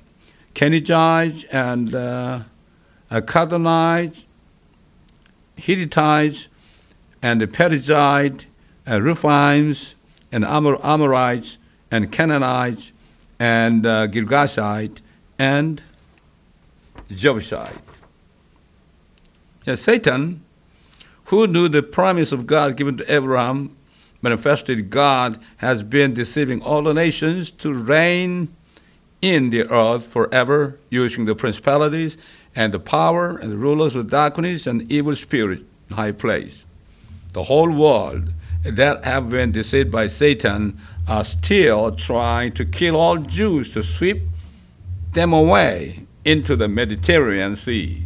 Kenijite 0.54 1.46
and 1.52 1.96
uh, 1.96 2.42
Kadonite, 3.10 4.26
Hittites, 5.56 6.49
and 7.22 7.42
the 7.42 7.48
Perizzite, 7.48 8.46
and 8.86 9.04
Rephaims, 9.04 9.96
and 10.32 10.44
Amor- 10.46 10.84
Amorites, 10.86 11.58
and 11.92 12.12
Canaanites, 12.12 12.92
and 13.40 13.86
uh, 13.86 14.08
Girgashite, 14.08 15.02
and 15.38 15.84
Jebusite. 17.10 17.82
Yes, 19.66 19.82
Satan, 19.82 20.44
who 21.26 21.48
knew 21.48 21.68
the 21.68 21.84
promise 21.84 22.32
of 22.32 22.48
God 22.48 22.76
given 22.76 22.98
to 22.98 23.14
Abraham, 23.14 23.76
manifested 24.22 24.90
God 24.90 25.40
has 25.58 25.84
been 25.84 26.14
deceiving 26.14 26.62
all 26.62 26.84
the 26.84 26.94
nations 26.94 27.52
to 27.52 27.74
reign 27.74 28.54
in 29.22 29.50
the 29.50 29.70
earth 29.70 30.08
forever, 30.08 30.80
using 30.90 31.26
the 31.26 31.36
principalities 31.36 32.18
and 32.56 32.74
the 32.74 32.80
power 32.80 33.38
and 33.38 33.52
the 33.52 33.58
rulers 33.58 33.96
of 33.96 34.10
darkness 34.10 34.66
and 34.66 34.90
evil 34.92 35.16
spirits 35.16 35.64
in 35.90 35.96
high 35.96 36.12
place. 36.12 36.66
The 37.34 37.44
whole 37.44 37.72
world 37.72 38.34
that 38.64 39.06
have 39.06 39.30
been 39.30 39.52
deceived 39.52 39.92
by 39.92 40.08
Satan 40.08 40.80
are 41.08 41.24
still 41.24 41.92
trying 41.92 42.54
to 42.54 42.66
kill 42.66 42.96
all 42.96 43.18
Jews 43.18 43.72
to 43.74 43.84
sweep 43.84 44.22
them 45.14 45.34
away 45.34 46.06
into 46.26 46.56
the 46.56 46.68
Mediterranean 46.68 47.56
Sea. 47.56 48.04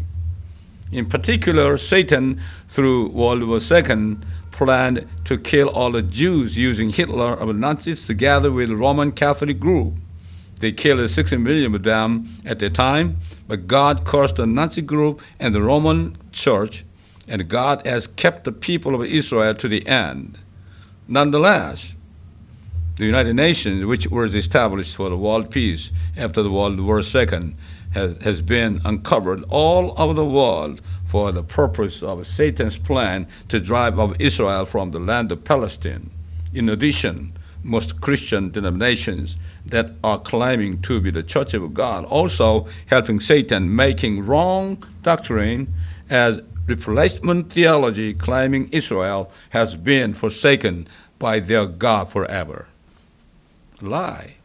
In 0.92 1.08
particular, 1.08 1.78
Satan, 1.78 2.40
through 2.68 3.10
World 3.10 3.44
War 3.44 3.60
II, 3.60 4.18
planned 4.52 5.08
to 5.26 5.38
kill 5.38 5.70
all 5.70 5.92
the 5.92 6.04
Jews 6.04 6.58
using 6.58 6.92
Hitler 6.92 7.34
and 7.40 7.50
the 7.50 7.54
Nazis 7.54 8.06
together 8.06 8.52
with 8.52 8.70
the 8.70 8.76
Roman 8.76 9.12
Catholic 9.12 9.60
group. 9.60 9.96
They 10.60 10.72
killed 10.72 11.10
60 11.10 11.38
million 11.38 11.74
of 11.76 11.84
them 11.84 12.30
at 12.46 12.60
the 12.60 12.70
time, 12.70 13.18
but 13.48 13.68
God 13.68 14.06
cursed 14.06 14.38
the 14.38 14.46
Nazi 14.46 14.82
group 14.82 15.22
and 15.40 15.54
the 15.54 15.62
Roman 15.62 16.16
Church, 16.32 16.86
and 17.28 17.48
God 17.48 17.86
has 17.86 18.08
kept 18.08 18.44
the 18.44 18.52
people 18.52 18.96
of 18.96 19.02
Israel 19.04 19.54
to 19.56 19.68
the 19.68 19.86
end. 19.88 20.40
Nonetheless, 21.08 21.96
the 22.96 23.06
United 23.06 23.36
Nations, 23.36 23.86
which 23.86 24.08
was 24.08 24.36
established 24.36 24.96
for 24.96 25.10
the 25.10 25.18
world 25.18 25.50
peace 25.50 25.92
after 26.16 26.44
the 26.44 26.52
World 26.52 26.80
War 26.80 27.00
II, 27.00 27.56
has, 27.94 28.22
has 28.24 28.42
been 28.42 28.82
uncovered 28.86 29.44
all 29.50 30.00
over 30.00 30.14
the 30.14 30.26
world 30.26 30.82
for 31.06 31.32
the 31.32 31.44
purpose 31.44 32.04
of 32.04 32.26
Satan's 32.26 32.78
plan 32.78 33.28
to 33.48 33.60
drive 33.60 34.00
out 34.00 34.20
Israel 34.20 34.66
from 34.66 34.92
the 34.92 35.00
land 35.00 35.32
of 35.32 35.44
Palestine. 35.44 36.10
In 36.54 36.70
addition, 36.70 37.34
most 37.64 38.02
Christian 38.02 38.52
denominations 38.52 39.38
that 39.66 39.92
are 40.04 40.20
claiming 40.20 40.82
to 40.84 41.00
be 41.02 41.10
the 41.10 41.24
Church 41.24 41.54
of 41.54 41.74
God, 41.74 42.06
also 42.06 42.68
helping 42.88 43.20
Satan 43.20 43.76
making 43.76 44.26
wrong 44.26 44.84
doctrine 45.02 45.74
as 46.10 46.42
replacement 46.66 47.52
theology 47.52 48.14
claiming 48.14 48.70
Israel 48.72 49.32
has 49.50 49.76
been 49.76 50.14
forsaken 50.14 50.88
by 51.20 51.40
their 51.40 51.66
God 51.66 52.10
forever. 52.10 52.68
Lie. 53.82 54.36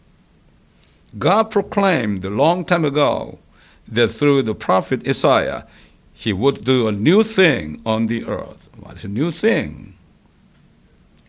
God 1.17 1.51
proclaimed 1.51 2.25
a 2.25 2.31
long 2.31 2.65
time 2.65 2.85
ago 2.85 3.39
that 3.87 4.09
through 4.09 4.43
the 4.43 4.55
prophet 4.55 5.07
Isaiah, 5.07 5.67
he 6.13 6.33
would 6.33 6.65
do 6.65 6.89
a 6.89 6.93
new 6.93 7.23
thing 7.23 7.81
on 7.87 8.07
the 8.07 8.25
earth. 8.27 8.69
What 8.79 8.97
is 8.97 9.05
a 9.05 9.09
new 9.09 9.31
thing? 9.31 9.95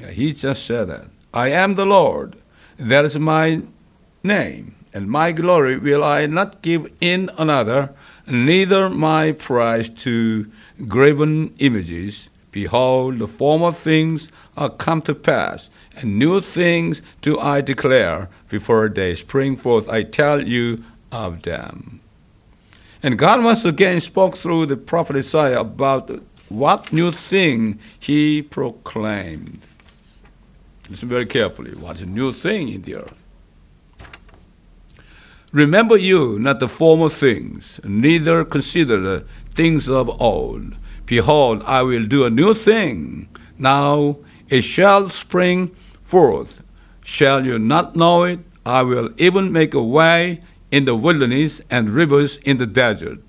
He 0.09 0.33
just 0.33 0.65
said 0.65 0.89
that. 0.89 1.05
I 1.33 1.49
am 1.49 1.75
the 1.75 1.85
Lord, 1.85 2.35
that 2.77 3.05
is 3.05 3.17
my 3.19 3.61
name, 4.23 4.75
and 4.93 5.09
my 5.09 5.31
glory 5.31 5.77
will 5.77 6.03
I 6.03 6.25
not 6.25 6.61
give 6.61 6.91
in 6.99 7.29
another, 7.37 7.93
neither 8.29 8.89
my 8.89 9.31
prize 9.31 9.89
to 9.89 10.51
graven 10.87 11.53
images. 11.59 12.29
Behold, 12.51 13.19
the 13.19 13.27
former 13.27 13.71
things 13.71 14.31
are 14.57 14.69
come 14.69 15.01
to 15.03 15.13
pass, 15.13 15.69
and 15.95 16.17
new 16.17 16.41
things 16.41 17.01
do 17.21 17.39
I 17.39 17.61
declare 17.61 18.29
before 18.49 18.89
they 18.89 19.15
spring 19.15 19.55
forth. 19.55 19.87
I 19.87 20.03
tell 20.03 20.47
you 20.47 20.83
of 21.11 21.43
them. 21.43 22.01
And 23.01 23.17
God 23.17 23.43
once 23.43 23.63
again 23.65 23.99
spoke 23.99 24.35
through 24.35 24.65
the 24.65 24.77
prophet 24.77 25.15
Isaiah 25.15 25.61
about 25.61 26.09
what 26.49 26.91
new 26.91 27.11
thing 27.11 27.79
he 27.99 28.41
proclaimed. 28.41 29.61
Listen 30.89 31.07
very 31.07 31.27
carefully. 31.27 31.71
What's 31.75 32.01
a 32.01 32.05
new 32.05 32.31
thing 32.31 32.69
in 32.69 32.81
the 32.81 32.95
earth? 32.95 33.18
Remember 35.51 35.97
you 35.97 36.37
not 36.37 36.59
the 36.59 36.67
former 36.67 37.09
things, 37.09 37.79
neither 37.83 38.45
consider 38.45 38.99
the 38.99 39.25
things 39.55 39.89
of 39.89 40.21
old. 40.21 40.75
Behold, 41.07 41.63
I 41.65 41.81
will 41.81 42.05
do 42.05 42.23
a 42.23 42.29
new 42.29 42.53
thing. 42.53 43.27
Now 43.57 44.17
it 44.47 44.61
shall 44.61 45.09
spring 45.09 45.69
forth. 46.03 46.63
Shall 47.03 47.47
you 47.47 47.57
not 47.57 47.95
know 47.95 48.25
it? 48.25 48.39
I 48.63 48.83
will 48.83 49.09
even 49.17 49.51
make 49.51 49.73
a 49.73 49.83
way 49.83 50.43
in 50.69 50.85
the 50.85 50.95
wilderness 50.95 51.61
and 51.71 51.89
rivers 51.89 52.37
in 52.39 52.59
the 52.59 52.67
desert. 52.67 53.19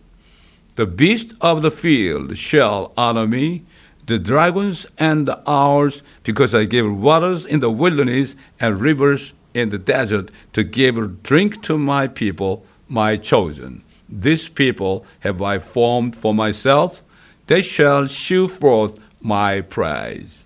The 0.76 0.84
beasts 0.84 1.34
of 1.40 1.62
the 1.62 1.70
field 1.70 2.36
shall 2.36 2.92
honor 2.98 3.26
me, 3.26 3.64
the 4.06 4.18
dragons 4.18 4.86
and 4.98 5.26
the 5.26 5.42
owls, 5.46 6.02
because 6.22 6.54
I 6.54 6.64
give 6.64 7.00
waters 7.00 7.46
in 7.46 7.60
the 7.60 7.70
wilderness 7.70 8.36
and 8.58 8.80
rivers 8.80 9.34
in 9.54 9.70
the 9.70 9.78
desert 9.78 10.30
to 10.52 10.62
give 10.62 11.22
drink 11.22 11.62
to 11.62 11.78
my 11.78 12.06
people, 12.06 12.64
my 12.88 13.16
chosen. 13.16 13.82
This 14.08 14.48
people 14.48 15.06
have 15.20 15.40
I 15.40 15.58
formed 15.58 16.16
for 16.16 16.34
myself. 16.34 17.02
They 17.46 17.62
shall 17.62 18.06
shew 18.06 18.48
forth 18.48 19.00
my 19.20 19.60
praise. 19.60 20.44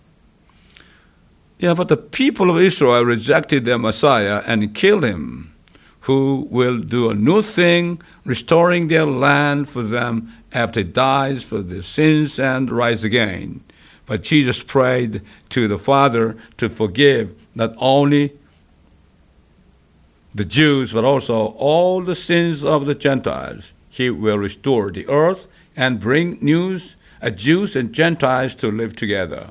Yeah, 1.58 1.75
but 1.75 1.88
the 1.88 1.96
people 1.96 2.50
of 2.50 2.58
Israel 2.58 3.04
rejected 3.04 3.64
their 3.64 3.78
Messiah 3.78 4.42
and 4.44 4.75
killed 4.75 5.04
him, 5.04 5.54
who 6.00 6.46
will 6.50 6.78
do 6.78 7.08
a 7.08 7.14
new 7.14 7.40
thing, 7.40 8.02
restoring 8.25 8.88
their 8.88 9.06
land 9.06 9.68
for 9.68 9.82
them 9.82 10.32
after 10.52 10.80
he 10.80 10.84
dies 10.84 11.42
for 11.42 11.62
their 11.62 11.82
sins 11.82 12.38
and 12.38 12.70
rise 12.70 13.04
again. 13.04 13.62
But 14.06 14.23
Jesus 14.23 14.62
prayed 14.62 15.23
to 15.50 15.68
the 15.68 15.78
Father 15.78 16.37
to 16.58 16.68
forgive 16.68 17.34
not 17.54 17.75
only 17.78 18.32
the 20.35 20.45
Jews, 20.45 20.93
but 20.93 21.05
also 21.05 21.55
all 21.59 22.03
the 22.03 22.14
sins 22.14 22.64
of 22.64 22.87
the 22.87 22.95
Gentiles. 22.95 23.73
He 23.88 24.11
will 24.11 24.38
restore 24.38 24.91
the 24.91 25.07
earth 25.07 25.47
and 25.76 26.00
bring 26.00 26.38
news, 26.41 26.97
uh, 27.23 27.31
Jews 27.31 27.76
and 27.76 27.93
Gentiles 27.93 28.55
to 28.57 28.71
live 28.71 28.97
together. 28.97 29.50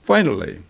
Finally, 0.00 0.62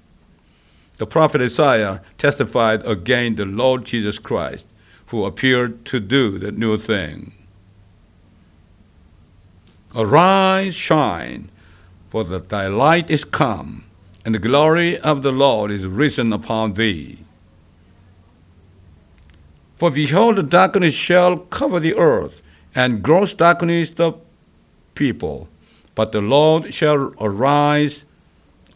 the 0.99 1.07
prophet 1.07 1.41
Isaiah 1.41 2.03
testified 2.19 2.85
against 2.87 3.39
the 3.39 3.47
Lord 3.47 3.85
Jesus 3.85 4.19
Christ, 4.19 4.73
who 5.07 5.25
appeared 5.25 5.85
to 5.87 6.01
do 6.01 6.39
the 6.39 6.53
new 6.53 6.77
thing. 6.77 7.33
Arise, 9.95 10.75
shine, 10.75 11.51
for 12.11 12.25
that 12.25 12.49
thy 12.49 12.67
light 12.67 13.11
is 13.11 13.25
come, 13.25 13.85
and 14.25 14.35
the 14.35 14.39
glory 14.39 14.99
of 14.99 15.23
the 15.23 15.33
Lord 15.33 15.71
is 15.71 15.87
risen 15.87 16.33
upon 16.33 16.75
thee. 16.75 17.24
For 19.77 19.91
behold, 19.91 20.37
the 20.37 20.43
darkness 20.43 20.95
shall 20.95 21.39
cover 21.39 21.81
the 21.81 21.95
earth, 21.95 22.43
and 22.75 23.03
gross 23.03 23.35
darkness 23.35 23.91
the 23.91 24.15
people. 24.95 25.49
But 25.95 26.13
the 26.13 26.21
Lord 26.21 26.73
shall 26.73 27.13
arise 27.21 28.05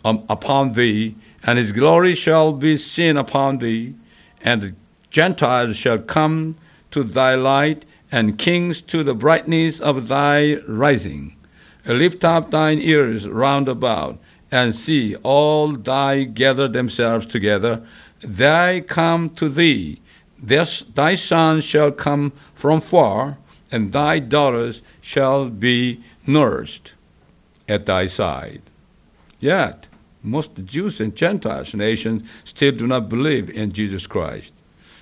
um, 0.05 0.25
upon 0.29 0.73
thee, 0.73 1.17
and 1.45 1.59
his 1.59 1.73
glory 1.73 2.15
shall 2.15 2.53
be 2.53 2.77
seen 2.77 3.17
upon 3.17 3.59
thee, 3.59 3.95
and 4.43 4.63
the 4.63 4.75
Gentiles 5.11 5.77
shall 5.77 5.99
come 5.99 6.57
to 6.91 7.03
thy 7.05 7.35
light, 7.35 7.85
and 8.11 8.39
kings 8.39 8.81
to 8.81 9.03
the 9.03 9.15
brightness 9.15 9.81
of 9.81 10.09
thy 10.09 10.57
rising. 10.67 11.37
Lift 11.85 12.25
up 12.25 12.51
thine 12.51 12.81
ears 12.81 13.29
round 13.29 13.69
about, 13.69 14.19
and 14.51 14.75
see 14.75 15.15
all 15.17 15.69
thy 15.73 16.25
gather 16.25 16.69
themselves 16.69 17.27
together. 17.27 17.87
They 18.21 18.85
come 18.87 19.31
to 19.31 19.49
thee. 19.49 20.01
This, 20.41 20.81
thy 20.81 21.15
sons 21.17 21.65
shall 21.65 21.93
come 21.93 22.33
from 22.55 22.81
far, 22.81 23.39
and 23.71 23.93
thy 23.93 24.19
daughters 24.19 24.83
shall 25.01 25.49
be 25.49 26.03
nursed 26.27 26.95
at 27.69 27.87
thy 27.87 28.07
side. 28.07 28.63
Yet, 29.41 29.89
most 30.23 30.65
Jews 30.65 31.01
and 31.01 31.15
Gentiles 31.15 31.75
nations 31.75 32.29
still 32.45 32.73
do 32.73 32.87
not 32.87 33.09
believe 33.09 33.51
in 33.51 33.73
Jesus 33.73 34.07
Christ, 34.07 34.53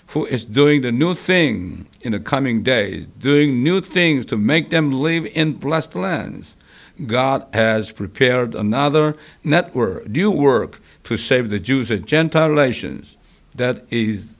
who 0.08 0.26
is 0.26 0.44
doing 0.44 0.82
the 0.82 0.92
new 0.92 1.14
thing 1.14 1.86
in 2.00 2.12
the 2.12 2.20
coming 2.20 2.62
days, 2.62 3.06
doing 3.06 3.62
new 3.62 3.80
things 3.80 4.26
to 4.26 4.36
make 4.36 4.70
them 4.70 4.92
live 4.92 5.26
in 5.26 5.54
blessed 5.54 5.94
lands. 5.94 6.56
God 7.06 7.46
has 7.52 7.90
prepared 7.90 8.54
another 8.54 9.16
network, 9.44 10.08
new 10.08 10.30
work 10.30 10.80
to 11.04 11.16
save 11.16 11.50
the 11.50 11.58
Jews 11.58 11.90
and 11.90 12.06
Gentile 12.06 12.54
nations. 12.54 13.16
That 13.54 13.84
is 13.90 14.35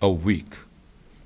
a 0.00 0.10
week. 0.10 0.54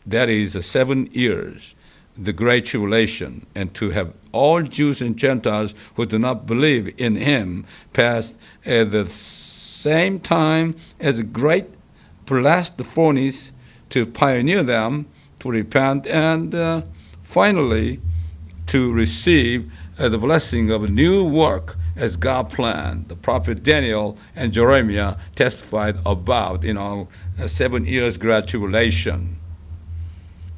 That 0.07 0.29
is 0.29 0.65
seven 0.65 1.09
years, 1.13 1.75
the 2.17 2.33
Great 2.33 2.67
Tribulation, 2.67 3.47
and 3.55 3.73
to 3.75 3.91
have 3.91 4.13
all 4.33 4.63
Jews 4.63 5.01
and 5.01 5.17
Gentiles 5.17 5.75
who 5.95 6.07
do 6.07 6.19
not 6.19 6.47
believe 6.47 6.93
in 6.99 7.17
Him 7.17 7.65
pass 7.93 8.39
at 8.65 8.91
the 8.91 9.07
same 9.07 10.21
time 10.21 10.75
as 10.99 11.19
a 11.19 11.25
great 11.25 11.67
blessed 12.27 12.83
furnace 12.83 13.53
to 13.91 14.07
pioneer 14.07 14.63
them 14.63 15.07
to 15.41 15.51
repent 15.51 16.07
and 16.07 16.55
uh, 16.55 16.83
finally 17.21 18.01
to 18.67 18.93
receive 18.93 19.71
uh, 19.99 20.09
the 20.09 20.19
blessing 20.19 20.71
of 20.71 20.85
a 20.85 20.89
new 20.89 21.25
work 21.25 21.77
as 21.97 22.17
God 22.17 22.51
planned. 22.51 23.09
The 23.09 23.17
prophet 23.17 23.63
Daniel 23.63 24.17
and 24.35 24.53
Jeremiah 24.53 25.17
testified 25.35 25.97
about, 26.07 26.63
you 26.63 26.75
know, 26.75 27.09
seven 27.47 27.85
years 27.85 28.17
great 28.17 28.47
tribulation. 28.47 29.39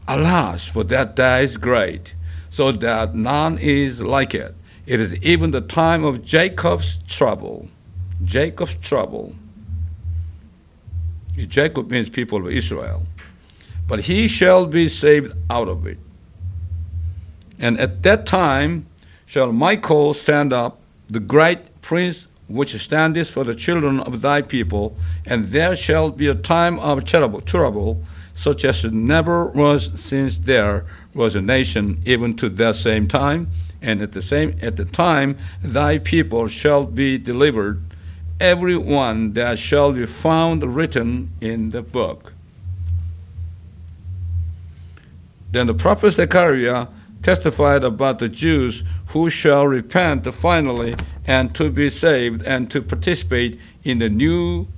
Alas, 0.07 0.69
for 0.69 0.85
that 0.85 1.17
day 1.17 1.43
is 1.43 1.57
great, 1.57 2.15
so 2.51 2.71
that 2.73 3.15
none 3.15 3.59
is 3.59 4.03
like 4.03 4.35
it. 4.35 4.55
It 4.87 5.01
is 5.01 5.17
even 5.23 5.51
the 5.51 5.63
time 5.63 6.05
of 6.05 6.25
Jacob's 6.25 7.03
trouble. 7.05 7.69
Jacob's 8.23 8.77
trouble. 8.77 9.35
Jacob 11.37 11.91
means 11.91 12.09
people 12.09 12.47
of 12.47 12.53
Israel. 12.53 13.07
But 13.89 14.01
he 14.01 14.29
shall 14.29 14.67
be 14.67 14.89
saved 14.89 15.35
out 15.51 15.69
of 15.69 15.87
it. 15.87 15.99
And 17.59 17.79
at 17.81 18.03
that 18.03 18.27
time 18.27 18.87
shall 19.27 19.53
Michael 19.53 20.15
stand 20.15 20.53
up, 20.53 20.81
the 21.15 21.21
great 21.21 21.81
prince 21.81 22.29
which 22.49 22.75
standeth 22.75 23.31
for 23.31 23.45
the 23.45 23.55
children 23.55 24.01
of 24.01 24.21
thy 24.21 24.43
people, 24.43 24.97
and 25.25 25.47
there 25.47 25.75
shall 25.75 26.11
be 26.11 26.27
a 26.27 26.35
time 26.35 26.79
of 26.81 27.05
terrible 27.05 27.41
trouble, 27.41 28.03
such 28.35 28.65
as 28.65 28.85
never 28.93 29.47
was 29.47 29.99
since 29.99 30.37
there 30.37 30.85
was 31.15 31.37
a 31.37 31.41
nation, 31.41 32.03
even 32.05 32.35
to 32.37 32.49
that 32.49 32.75
same 32.75 33.07
time. 33.09 33.49
And 33.81 34.03
at 34.03 34.13
the 34.13 34.23
same 34.23 34.59
at 34.61 34.77
the 34.77 34.85
time 34.85 35.39
thy 35.63 35.99
people 35.99 36.49
shall 36.49 36.85
be 36.85 37.17
delivered, 37.17 37.83
every 38.41 38.77
one 38.77 39.35
that 39.35 39.59
shall 39.59 39.93
be 39.93 40.07
found 40.07 40.75
written 40.75 41.31
in 41.41 41.71
the 41.71 41.83
book. 41.83 42.33
Then 45.53 45.69
the 45.69 45.75
prophet 45.75 46.13
Zechariah 46.13 46.89
testified 47.25 47.83
about 47.83 48.21
the 48.21 48.29
Jews 48.29 48.85
who 49.09 49.29
shall 49.29 49.67
repent 49.67 50.33
finally 50.33 50.95
and 51.27 51.55
to 51.55 51.71
be 51.71 51.91
saved 51.91 52.43
and 52.43 52.71
to 52.71 52.83
participate 52.83 53.59
in 53.83 53.99
the 53.99 54.09
new 54.09 54.69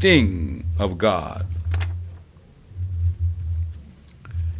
thing 0.00 0.64
of 0.78 0.98
God. 0.98 1.46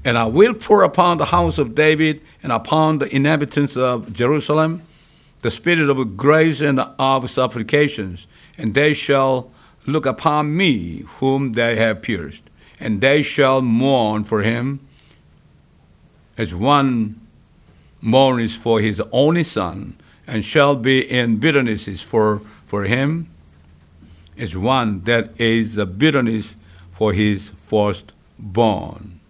And 0.04 0.18
I 0.18 0.26
will 0.26 0.52
pour 0.52 0.84
upon 0.84 1.16
the 1.16 1.24
house 1.24 1.58
of 1.58 1.74
David 1.74 2.20
and 2.42 2.52
upon 2.52 2.98
the 2.98 3.12
inhabitants 3.12 3.76
of 3.76 4.12
Jerusalem 4.12 4.82
the 5.40 5.50
spirit 5.50 5.90
of 5.90 6.16
grace 6.16 6.62
and 6.62 6.80
of 6.98 7.28
supplications, 7.28 8.26
and 8.56 8.72
they 8.72 8.94
shall 8.94 9.52
look 9.86 10.06
upon 10.06 10.56
me 10.56 11.02
whom 11.18 11.52
they 11.52 11.76
have 11.76 12.00
pierced, 12.00 12.48
and 12.80 13.02
they 13.02 13.20
shall 13.20 13.60
mourn 13.60 14.24
for 14.24 14.40
him 14.42 14.80
as 16.36 16.54
one 16.54 17.20
mourns 18.00 18.56
for 18.56 18.80
his 18.80 19.00
only 19.12 19.42
son, 19.42 19.96
and 20.26 20.44
shall 20.44 20.76
be 20.76 21.00
in 21.00 21.38
bitternesses 21.38 22.02
for, 22.02 22.40
for 22.64 22.84
him 22.84 23.28
as 24.38 24.56
one 24.56 25.02
that 25.04 25.38
is 25.40 25.78
a 25.78 25.86
bitterness 25.86 26.56
for 26.92 27.12
his 27.12 27.50
firstborn. 27.50 29.20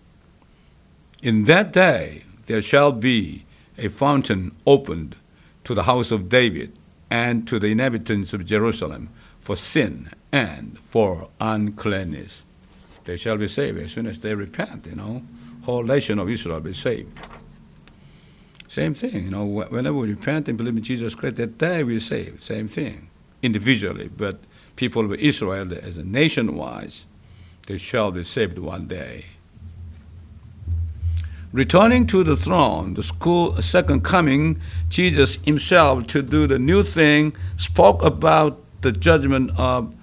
In 1.22 1.44
that 1.44 1.72
day 1.72 2.24
there 2.46 2.62
shall 2.62 2.92
be 2.92 3.44
a 3.78 3.88
fountain 3.88 4.54
opened 4.66 5.16
to 5.64 5.74
the 5.74 5.84
house 5.84 6.10
of 6.10 6.28
David 6.28 6.72
and 7.10 7.46
to 7.48 7.58
the 7.58 7.68
inhabitants 7.68 8.32
of 8.32 8.44
Jerusalem 8.44 9.08
for 9.40 9.56
sin 9.56 10.10
and 10.32 10.78
for 10.78 11.28
uncleanness. 11.40 12.42
They 13.04 13.16
shall 13.16 13.36
be 13.36 13.48
saved 13.48 13.78
as 13.78 13.92
soon 13.92 14.06
as 14.06 14.18
they 14.18 14.34
repent, 14.34 14.86
you 14.86 14.96
know. 14.96 15.22
Whole 15.64 15.82
nation 15.82 16.18
of 16.18 16.28
Israel 16.28 16.60
be 16.60 16.74
saved. 16.74 17.18
Same 18.68 18.92
thing, 18.92 19.24
you 19.24 19.30
know, 19.30 19.44
whenever 19.44 19.96
we 19.96 20.08
repent 20.10 20.48
and 20.48 20.58
believe 20.58 20.76
in 20.76 20.82
Jesus 20.82 21.14
Christ, 21.14 21.36
that 21.36 21.58
day 21.58 21.84
we're 21.84 22.00
saved. 22.00 22.42
Same 22.42 22.68
thing, 22.68 23.08
individually. 23.40 24.10
But 24.14 24.40
people 24.76 25.04
of 25.04 25.12
Israel, 25.14 25.72
as 25.72 25.96
a 25.96 26.04
nation 26.04 26.56
wise, 26.56 27.04
they 27.66 27.78
shall 27.78 28.10
be 28.10 28.24
saved 28.24 28.58
one 28.58 28.86
day. 28.86 29.26
Returning 31.52 32.06
to 32.08 32.24
the 32.24 32.36
throne, 32.36 32.94
the 32.94 33.02
school, 33.04 33.62
second 33.62 34.02
coming, 34.02 34.60
Jesus 34.88 35.36
himself 35.44 36.08
to 36.08 36.20
do 36.20 36.48
the 36.48 36.58
new 36.58 36.82
thing 36.82 37.32
spoke 37.56 38.02
about 38.04 38.60
the 38.80 38.90
judgment 38.90 39.52
of, 39.56 39.94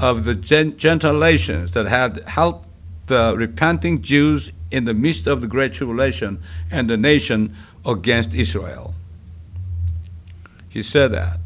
of 0.00 0.24
the 0.24 0.34
Gentile 0.34 1.18
nations 1.18 1.70
that 1.70 1.86
had 1.86 2.24
helped 2.26 2.68
the 3.06 3.32
repenting 3.36 4.02
Jews 4.02 4.50
in 4.70 4.84
the 4.84 4.94
midst 4.94 5.26
of 5.26 5.40
the 5.40 5.46
Great 5.46 5.72
Tribulation 5.72 6.42
and 6.70 6.88
the 6.88 6.96
nation 6.96 7.54
against 7.86 8.34
Israel. 8.34 8.94
He 10.68 10.82
said 10.82 11.12
that. 11.12 11.38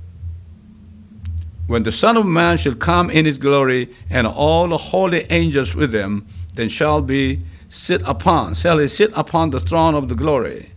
When 1.67 1.85
the 1.85 1.93
Son 1.93 2.17
of 2.17 2.27
Man 2.27 2.57
shall 2.57 2.75
come 2.75 3.09
in 3.09 3.25
his 3.25 3.39
glory 3.39 3.89
and 4.11 4.27
all 4.27 4.69
the 4.69 4.77
holy 4.77 5.25
angels 5.31 5.75
with 5.75 5.95
him, 5.95 6.27
then 6.55 6.69
shall 6.69 7.01
be 7.01 7.41
sit 7.69 8.03
upon, 8.05 8.55
shall 8.55 8.79
he 8.79 8.89
sit 8.89 9.11
upon 9.15 9.51
the 9.51 9.61
throne 9.61 9.95
of 9.95 10.09
the 10.09 10.15
glory, 10.15 10.73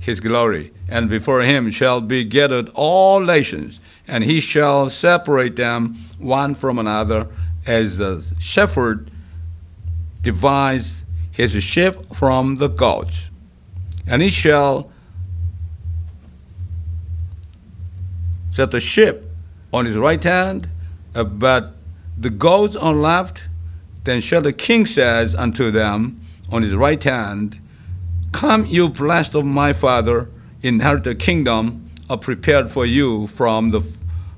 his 0.00 0.18
glory, 0.18 0.72
and 0.88 1.08
before 1.08 1.42
him 1.42 1.70
shall 1.70 2.00
be 2.00 2.24
gathered 2.24 2.68
all 2.74 3.20
nations, 3.20 3.78
and 4.08 4.24
he 4.24 4.40
shall 4.40 4.90
separate 4.90 5.56
them 5.56 5.94
one 6.18 6.54
from 6.54 6.78
another, 6.78 7.28
as 7.66 8.00
a 8.00 8.20
shepherd 8.40 9.10
divides 10.22 11.03
his 11.34 11.62
sheep 11.62 11.94
from 12.14 12.56
the 12.56 12.68
goats. 12.68 13.30
And 14.06 14.22
he 14.22 14.30
shall 14.30 14.90
set 18.52 18.70
the 18.70 18.80
sheep 18.80 19.16
on 19.72 19.84
his 19.84 19.96
right 19.96 20.22
hand, 20.22 20.68
uh, 21.14 21.24
but 21.24 21.74
the 22.16 22.30
goats 22.30 22.76
on 22.76 23.02
left. 23.02 23.48
Then 24.04 24.20
shall 24.20 24.42
the 24.42 24.52
king 24.52 24.86
says 24.86 25.34
unto 25.34 25.70
them, 25.70 26.20
on 26.52 26.62
his 26.62 26.74
right 26.74 27.02
hand, 27.02 27.58
Come, 28.32 28.66
you 28.66 28.88
blessed 28.90 29.34
of 29.34 29.44
my 29.44 29.72
Father, 29.72 30.28
inherit 30.62 31.04
the 31.04 31.14
kingdom 31.14 31.90
prepared 32.20 32.70
for 32.70 32.84
you 32.86 33.26
from 33.26 33.70
the 33.70 33.80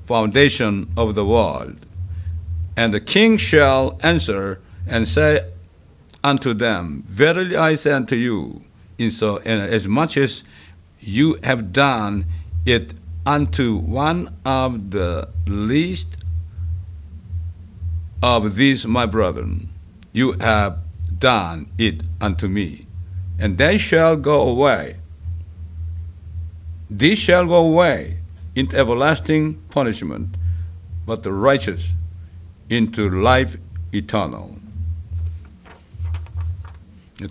foundation 0.03 0.91
of 0.95 1.15
the 1.15 1.25
world. 1.25 1.75
And 2.75 2.93
the 2.93 3.01
king 3.01 3.37
shall 3.37 3.99
answer 4.01 4.61
and 4.87 5.07
say 5.07 5.51
unto 6.23 6.53
them, 6.53 7.03
Verily 7.05 7.55
I 7.55 7.75
say 7.75 7.91
unto 7.91 8.15
you, 8.15 8.63
in 8.97 9.11
so 9.11 9.37
in 9.37 9.59
as 9.59 9.87
much 9.87 10.17
as 10.17 10.43
you 10.99 11.37
have 11.43 11.71
done 11.71 12.25
it 12.65 12.93
unto 13.25 13.75
one 13.75 14.35
of 14.45 14.91
the 14.91 15.29
least 15.45 16.17
of 18.23 18.55
these 18.55 18.87
my 18.87 19.05
brethren, 19.05 19.69
you 20.11 20.33
have 20.33 20.79
done 21.19 21.69
it 21.77 22.01
unto 22.19 22.47
me. 22.47 22.87
And 23.39 23.57
they 23.57 23.77
shall 23.77 24.15
go 24.15 24.41
away 24.41 24.97
These 26.89 27.17
shall 27.19 27.45
go 27.45 27.57
away 27.57 28.19
into 28.55 28.77
everlasting 28.77 29.55
punishment, 29.69 30.35
but 31.05 31.23
the 31.23 31.33
righteous 31.33 31.91
into 32.69 33.09
life 33.09 33.57
eternal. 33.93 34.55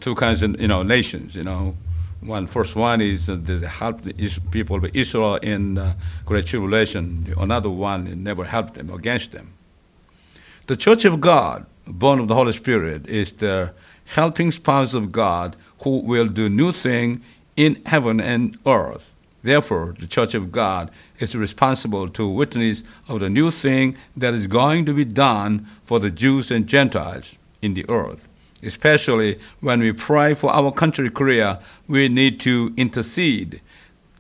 Two 0.01 0.15
kinds 0.17 0.43
of 0.43 0.61
you 0.61 0.69
know 0.69 0.83
nations, 0.83 1.37
you 1.37 1.45
know. 1.45 1.77
One 2.21 2.47
first 2.47 2.75
one 2.75 3.01
is 3.01 3.29
uh, 3.31 3.37
the 3.41 3.69
help 3.69 4.01
the 4.01 4.15
Is- 4.19 4.41
people 4.51 4.79
of 4.79 4.97
Israel 4.97 5.37
in 5.37 5.79
uh, 5.79 5.95
great 6.25 6.47
tribulation. 6.47 7.33
Another 7.39 7.71
one 7.71 8.23
never 8.25 8.45
helped 8.45 8.75
them 8.75 8.91
against 8.91 9.33
them. 9.33 9.53
The 10.67 10.77
Church 10.77 11.05
of 11.05 11.21
God, 11.21 11.67
born 11.87 12.19
of 12.19 12.27
the 12.27 12.35
Holy 12.35 12.53
Spirit, 12.53 13.07
is 13.07 13.31
the 13.33 13.71
helping 14.07 14.51
spouse 14.51 14.93
of 14.95 15.13
God 15.13 15.55
who 15.83 15.99
will 15.99 16.27
do 16.27 16.49
new 16.49 16.73
thing 16.73 17.23
in 17.57 17.81
heaven 17.87 18.21
and 18.21 18.59
earth. 18.67 19.13
Therefore, 19.45 19.95
the 19.97 20.09
Church 20.09 20.35
of 20.35 20.51
God 20.51 20.91
is 21.21 21.37
responsible 21.37 22.09
to 22.09 22.27
witness 22.29 22.83
of 23.07 23.21
the 23.21 23.31
new 23.31 23.53
thing 23.53 23.97
that 24.17 24.35
is 24.35 24.49
going 24.49 24.85
to 24.87 24.95
be 24.95 25.05
done 25.05 25.69
for 25.85 26.01
the 26.01 26.11
Jews 26.11 26.51
and 26.51 26.67
Gentiles 26.67 27.37
in 27.63 27.75
the 27.75 27.89
earth. 27.89 28.26
Especially 28.67 29.39
when 29.61 29.81
we 29.81 29.93
pray 29.93 30.35
for 30.35 30.53
our 30.53 30.73
country, 30.73 31.09
Korea, 31.09 31.61
we 31.89 32.09
need 32.09 32.41
to 32.41 32.75
intercede 32.77 33.63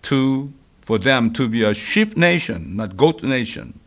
to 0.02 0.52
for 0.78 0.98
them 0.98 1.32
to 1.32 1.48
be 1.48 1.64
a 1.64 1.74
sheep 1.74 2.16
nation, 2.16 2.76
not 2.76 2.96
goat 2.96 3.20
nation. 3.24 3.80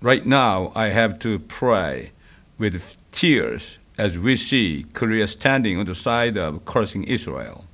Right 0.00 0.24
now, 0.24 0.72
I 0.74 0.86
have 0.86 1.18
to 1.18 1.38
pray 1.38 2.12
with 2.56 2.96
tears 3.12 3.78
as 3.98 4.18
we 4.18 4.36
see 4.36 4.86
Korea 4.94 5.26
standing 5.26 5.78
on 5.78 5.84
the 5.84 5.94
side 5.94 6.38
of 6.38 6.64
cursing 6.64 7.04
Israel. 7.04 7.66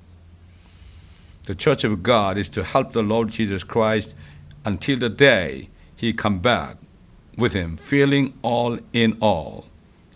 The 1.45 1.55
Church 1.55 1.85
of 1.85 2.03
God 2.03 2.37
is 2.37 2.49
to 2.49 2.65
help 2.65 2.93
the 2.93 3.03
Lord 3.03 3.31
Jesus 3.31 3.63
Christ 3.63 4.17
until 4.65 4.99
the 4.99 5.09
day 5.09 5.69
he 5.95 6.13
come 6.13 6.41
back 6.41 6.79
with 7.37 7.53
him, 7.53 7.77
feeling 7.77 8.35
all 8.43 8.79
in 8.93 9.17
all. 9.21 9.68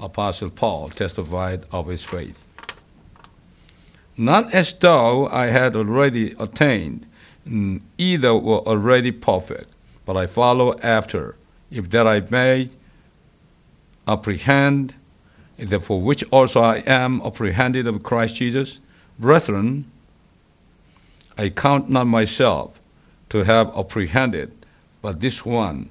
Apostle 0.03 0.51
Paul 0.51 0.89
testified 0.89 1.65
of 1.71 1.87
his 1.87 2.03
faith. 2.03 2.45
Not 4.17 4.53
as 4.53 4.77
though 4.79 5.29
I 5.29 5.47
had 5.47 5.77
already 5.77 6.35
attained, 6.39 7.07
either 7.97 8.35
were 8.35 8.59
already 8.67 9.13
perfect, 9.13 9.73
but 10.05 10.17
I 10.17 10.27
follow 10.27 10.77
after, 10.81 11.37
if 11.71 11.89
that 11.91 12.07
I 12.07 12.21
may 12.21 12.69
apprehend, 14.07 14.95
that 15.57 15.81
for 15.81 16.01
which 16.01 16.25
also 16.31 16.61
I 16.61 16.79
am 16.79 17.23
apprehended 17.23 17.87
of 17.87 18.03
Christ 18.03 18.35
Jesus. 18.37 18.81
Brethren, 19.19 19.91
I 21.39 21.49
count 21.49 21.89
not 21.89 22.07
myself 22.07 22.81
to 23.31 23.45
have 23.45 23.69
apprehended, 23.77 24.53
but 25.01 25.21
this 25.21 25.47
one 25.47 25.91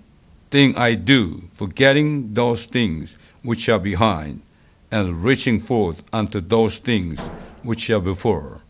thing 0.51 0.77
I 0.77 0.93
do, 0.93 1.43
forgetting 1.53 2.33
those 2.33 2.65
things 2.65 3.17
which 3.41 3.67
are 3.69 3.79
behind, 3.79 4.41
and 4.91 5.23
reaching 5.23 5.59
forth 5.59 6.03
unto 6.13 6.41
those 6.41 6.77
things 6.77 7.19
which 7.63 7.89
are 7.89 7.99
before. 7.99 8.61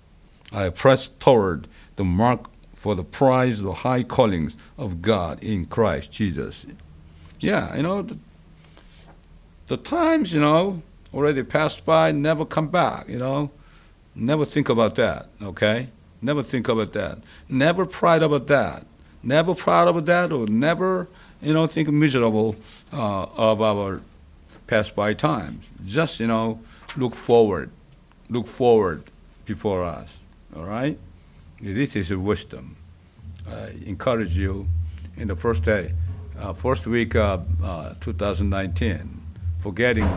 I 0.54 0.70
press 0.70 1.08
toward 1.08 1.68
the 1.96 2.04
mark 2.04 2.50
for 2.74 2.96
the 2.96 3.04
prize 3.04 3.60
of 3.60 3.66
the 3.66 3.74
high 3.74 4.04
callings 4.04 4.56
of 4.78 5.02
God 5.02 5.44
in 5.44 5.66
Christ 5.66 6.12
Jesus. 6.12 6.66
Yeah, 7.40 7.76
you 7.76 7.84
know, 7.84 8.04
the, 8.04 8.18
the 9.68 9.78
times, 9.78 10.34
you 10.34 10.42
know, 10.42 10.84
already 11.14 11.44
passed 11.44 11.86
by, 11.86 12.12
never 12.12 12.46
come 12.46 12.70
back, 12.70 13.10
you 13.10 13.18
know. 13.18 13.52
Never 14.14 14.46
think 14.46 14.70
about 14.70 14.96
that, 14.96 15.30
okay? 15.42 15.90
Never 16.22 16.44
think 16.44 16.68
about 16.68 16.94
that. 16.94 17.20
Never 17.50 17.86
pride 17.86 18.22
about 18.22 18.48
that. 18.48 18.86
Never 19.24 19.56
proud 19.56 19.88
about 19.88 20.06
that, 20.06 20.32
or 20.32 20.48
never, 20.48 21.08
you 21.42 21.54
know, 21.54 21.68
think 21.68 21.90
miserable 21.90 22.56
uh, 22.94 23.24
of 23.24 23.62
our 23.62 24.02
past 24.68 24.96
by 24.96 25.14
times. 25.14 25.66
Just, 25.86 26.20
you 26.20 26.28
know, 26.28 26.60
look 26.96 27.16
forward. 27.16 27.72
Look 28.30 28.48
forward 28.48 29.04
before 29.46 29.84
us, 29.84 30.10
all 30.56 30.64
right? 30.66 30.98
This 31.60 31.96
is 31.96 32.14
wisdom. 32.14 32.78
I 33.48 33.74
encourage 33.86 34.38
you 34.38 34.68
in 35.18 35.28
the 35.28 35.36
first 35.36 35.64
day, 35.66 35.94
uh, 36.40 36.54
first 36.54 36.88
week 36.88 37.16
of 37.16 37.46
uh, 37.64 37.96
2019, 38.00 39.22
forgetting 39.58 40.10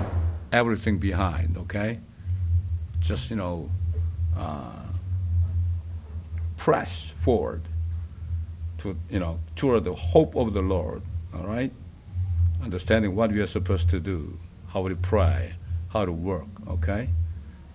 everything 0.53 0.99
behind, 0.99 1.57
okay? 1.57 1.99
Just, 3.01 3.31
you 3.31 3.37
know, 3.37 3.71
uh, 4.37 4.85
press 6.57 7.11
forward 7.11 7.63
to, 8.79 8.97
you 9.11 9.19
know, 9.19 9.41
toward 9.57 9.85
the 9.85 9.95
hope 9.95 10.37
of 10.37 10.53
the 10.53 10.63
Lord, 10.63 11.03
all 11.35 11.47
right? 11.47 11.73
Understanding 12.63 13.15
what 13.15 13.33
we 13.33 13.41
are 13.41 13.47
supposed 13.47 13.91
to 13.91 14.01
do, 14.01 14.39
how 14.69 14.89
to 14.89 14.97
pray, 14.97 15.55
how 15.91 16.05
to 16.05 16.13
work, 16.13 16.47
okay? 16.69 17.11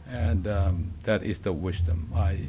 And 0.09 0.47
um, 0.47 0.93
that 1.03 1.23
is 1.23 1.39
the 1.39 1.53
wisdom. 1.53 2.11
I 2.15 2.47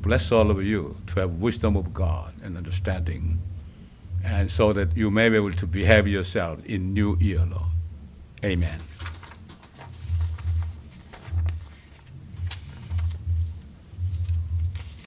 bless 0.00 0.30
all 0.32 0.50
of 0.50 0.62
you 0.62 0.96
to 1.08 1.20
have 1.20 1.40
wisdom 1.40 1.76
of 1.76 1.92
God 1.92 2.34
and 2.42 2.56
understanding, 2.56 3.40
and 4.22 4.50
so 4.50 4.72
that 4.72 4.96
you 4.96 5.10
may 5.10 5.28
be 5.28 5.36
able 5.36 5.52
to 5.52 5.66
behave 5.66 6.06
yourself 6.06 6.64
in 6.64 6.94
new 6.94 7.16
year, 7.18 7.44
Lord. 7.44 7.72
Amen. 8.44 8.78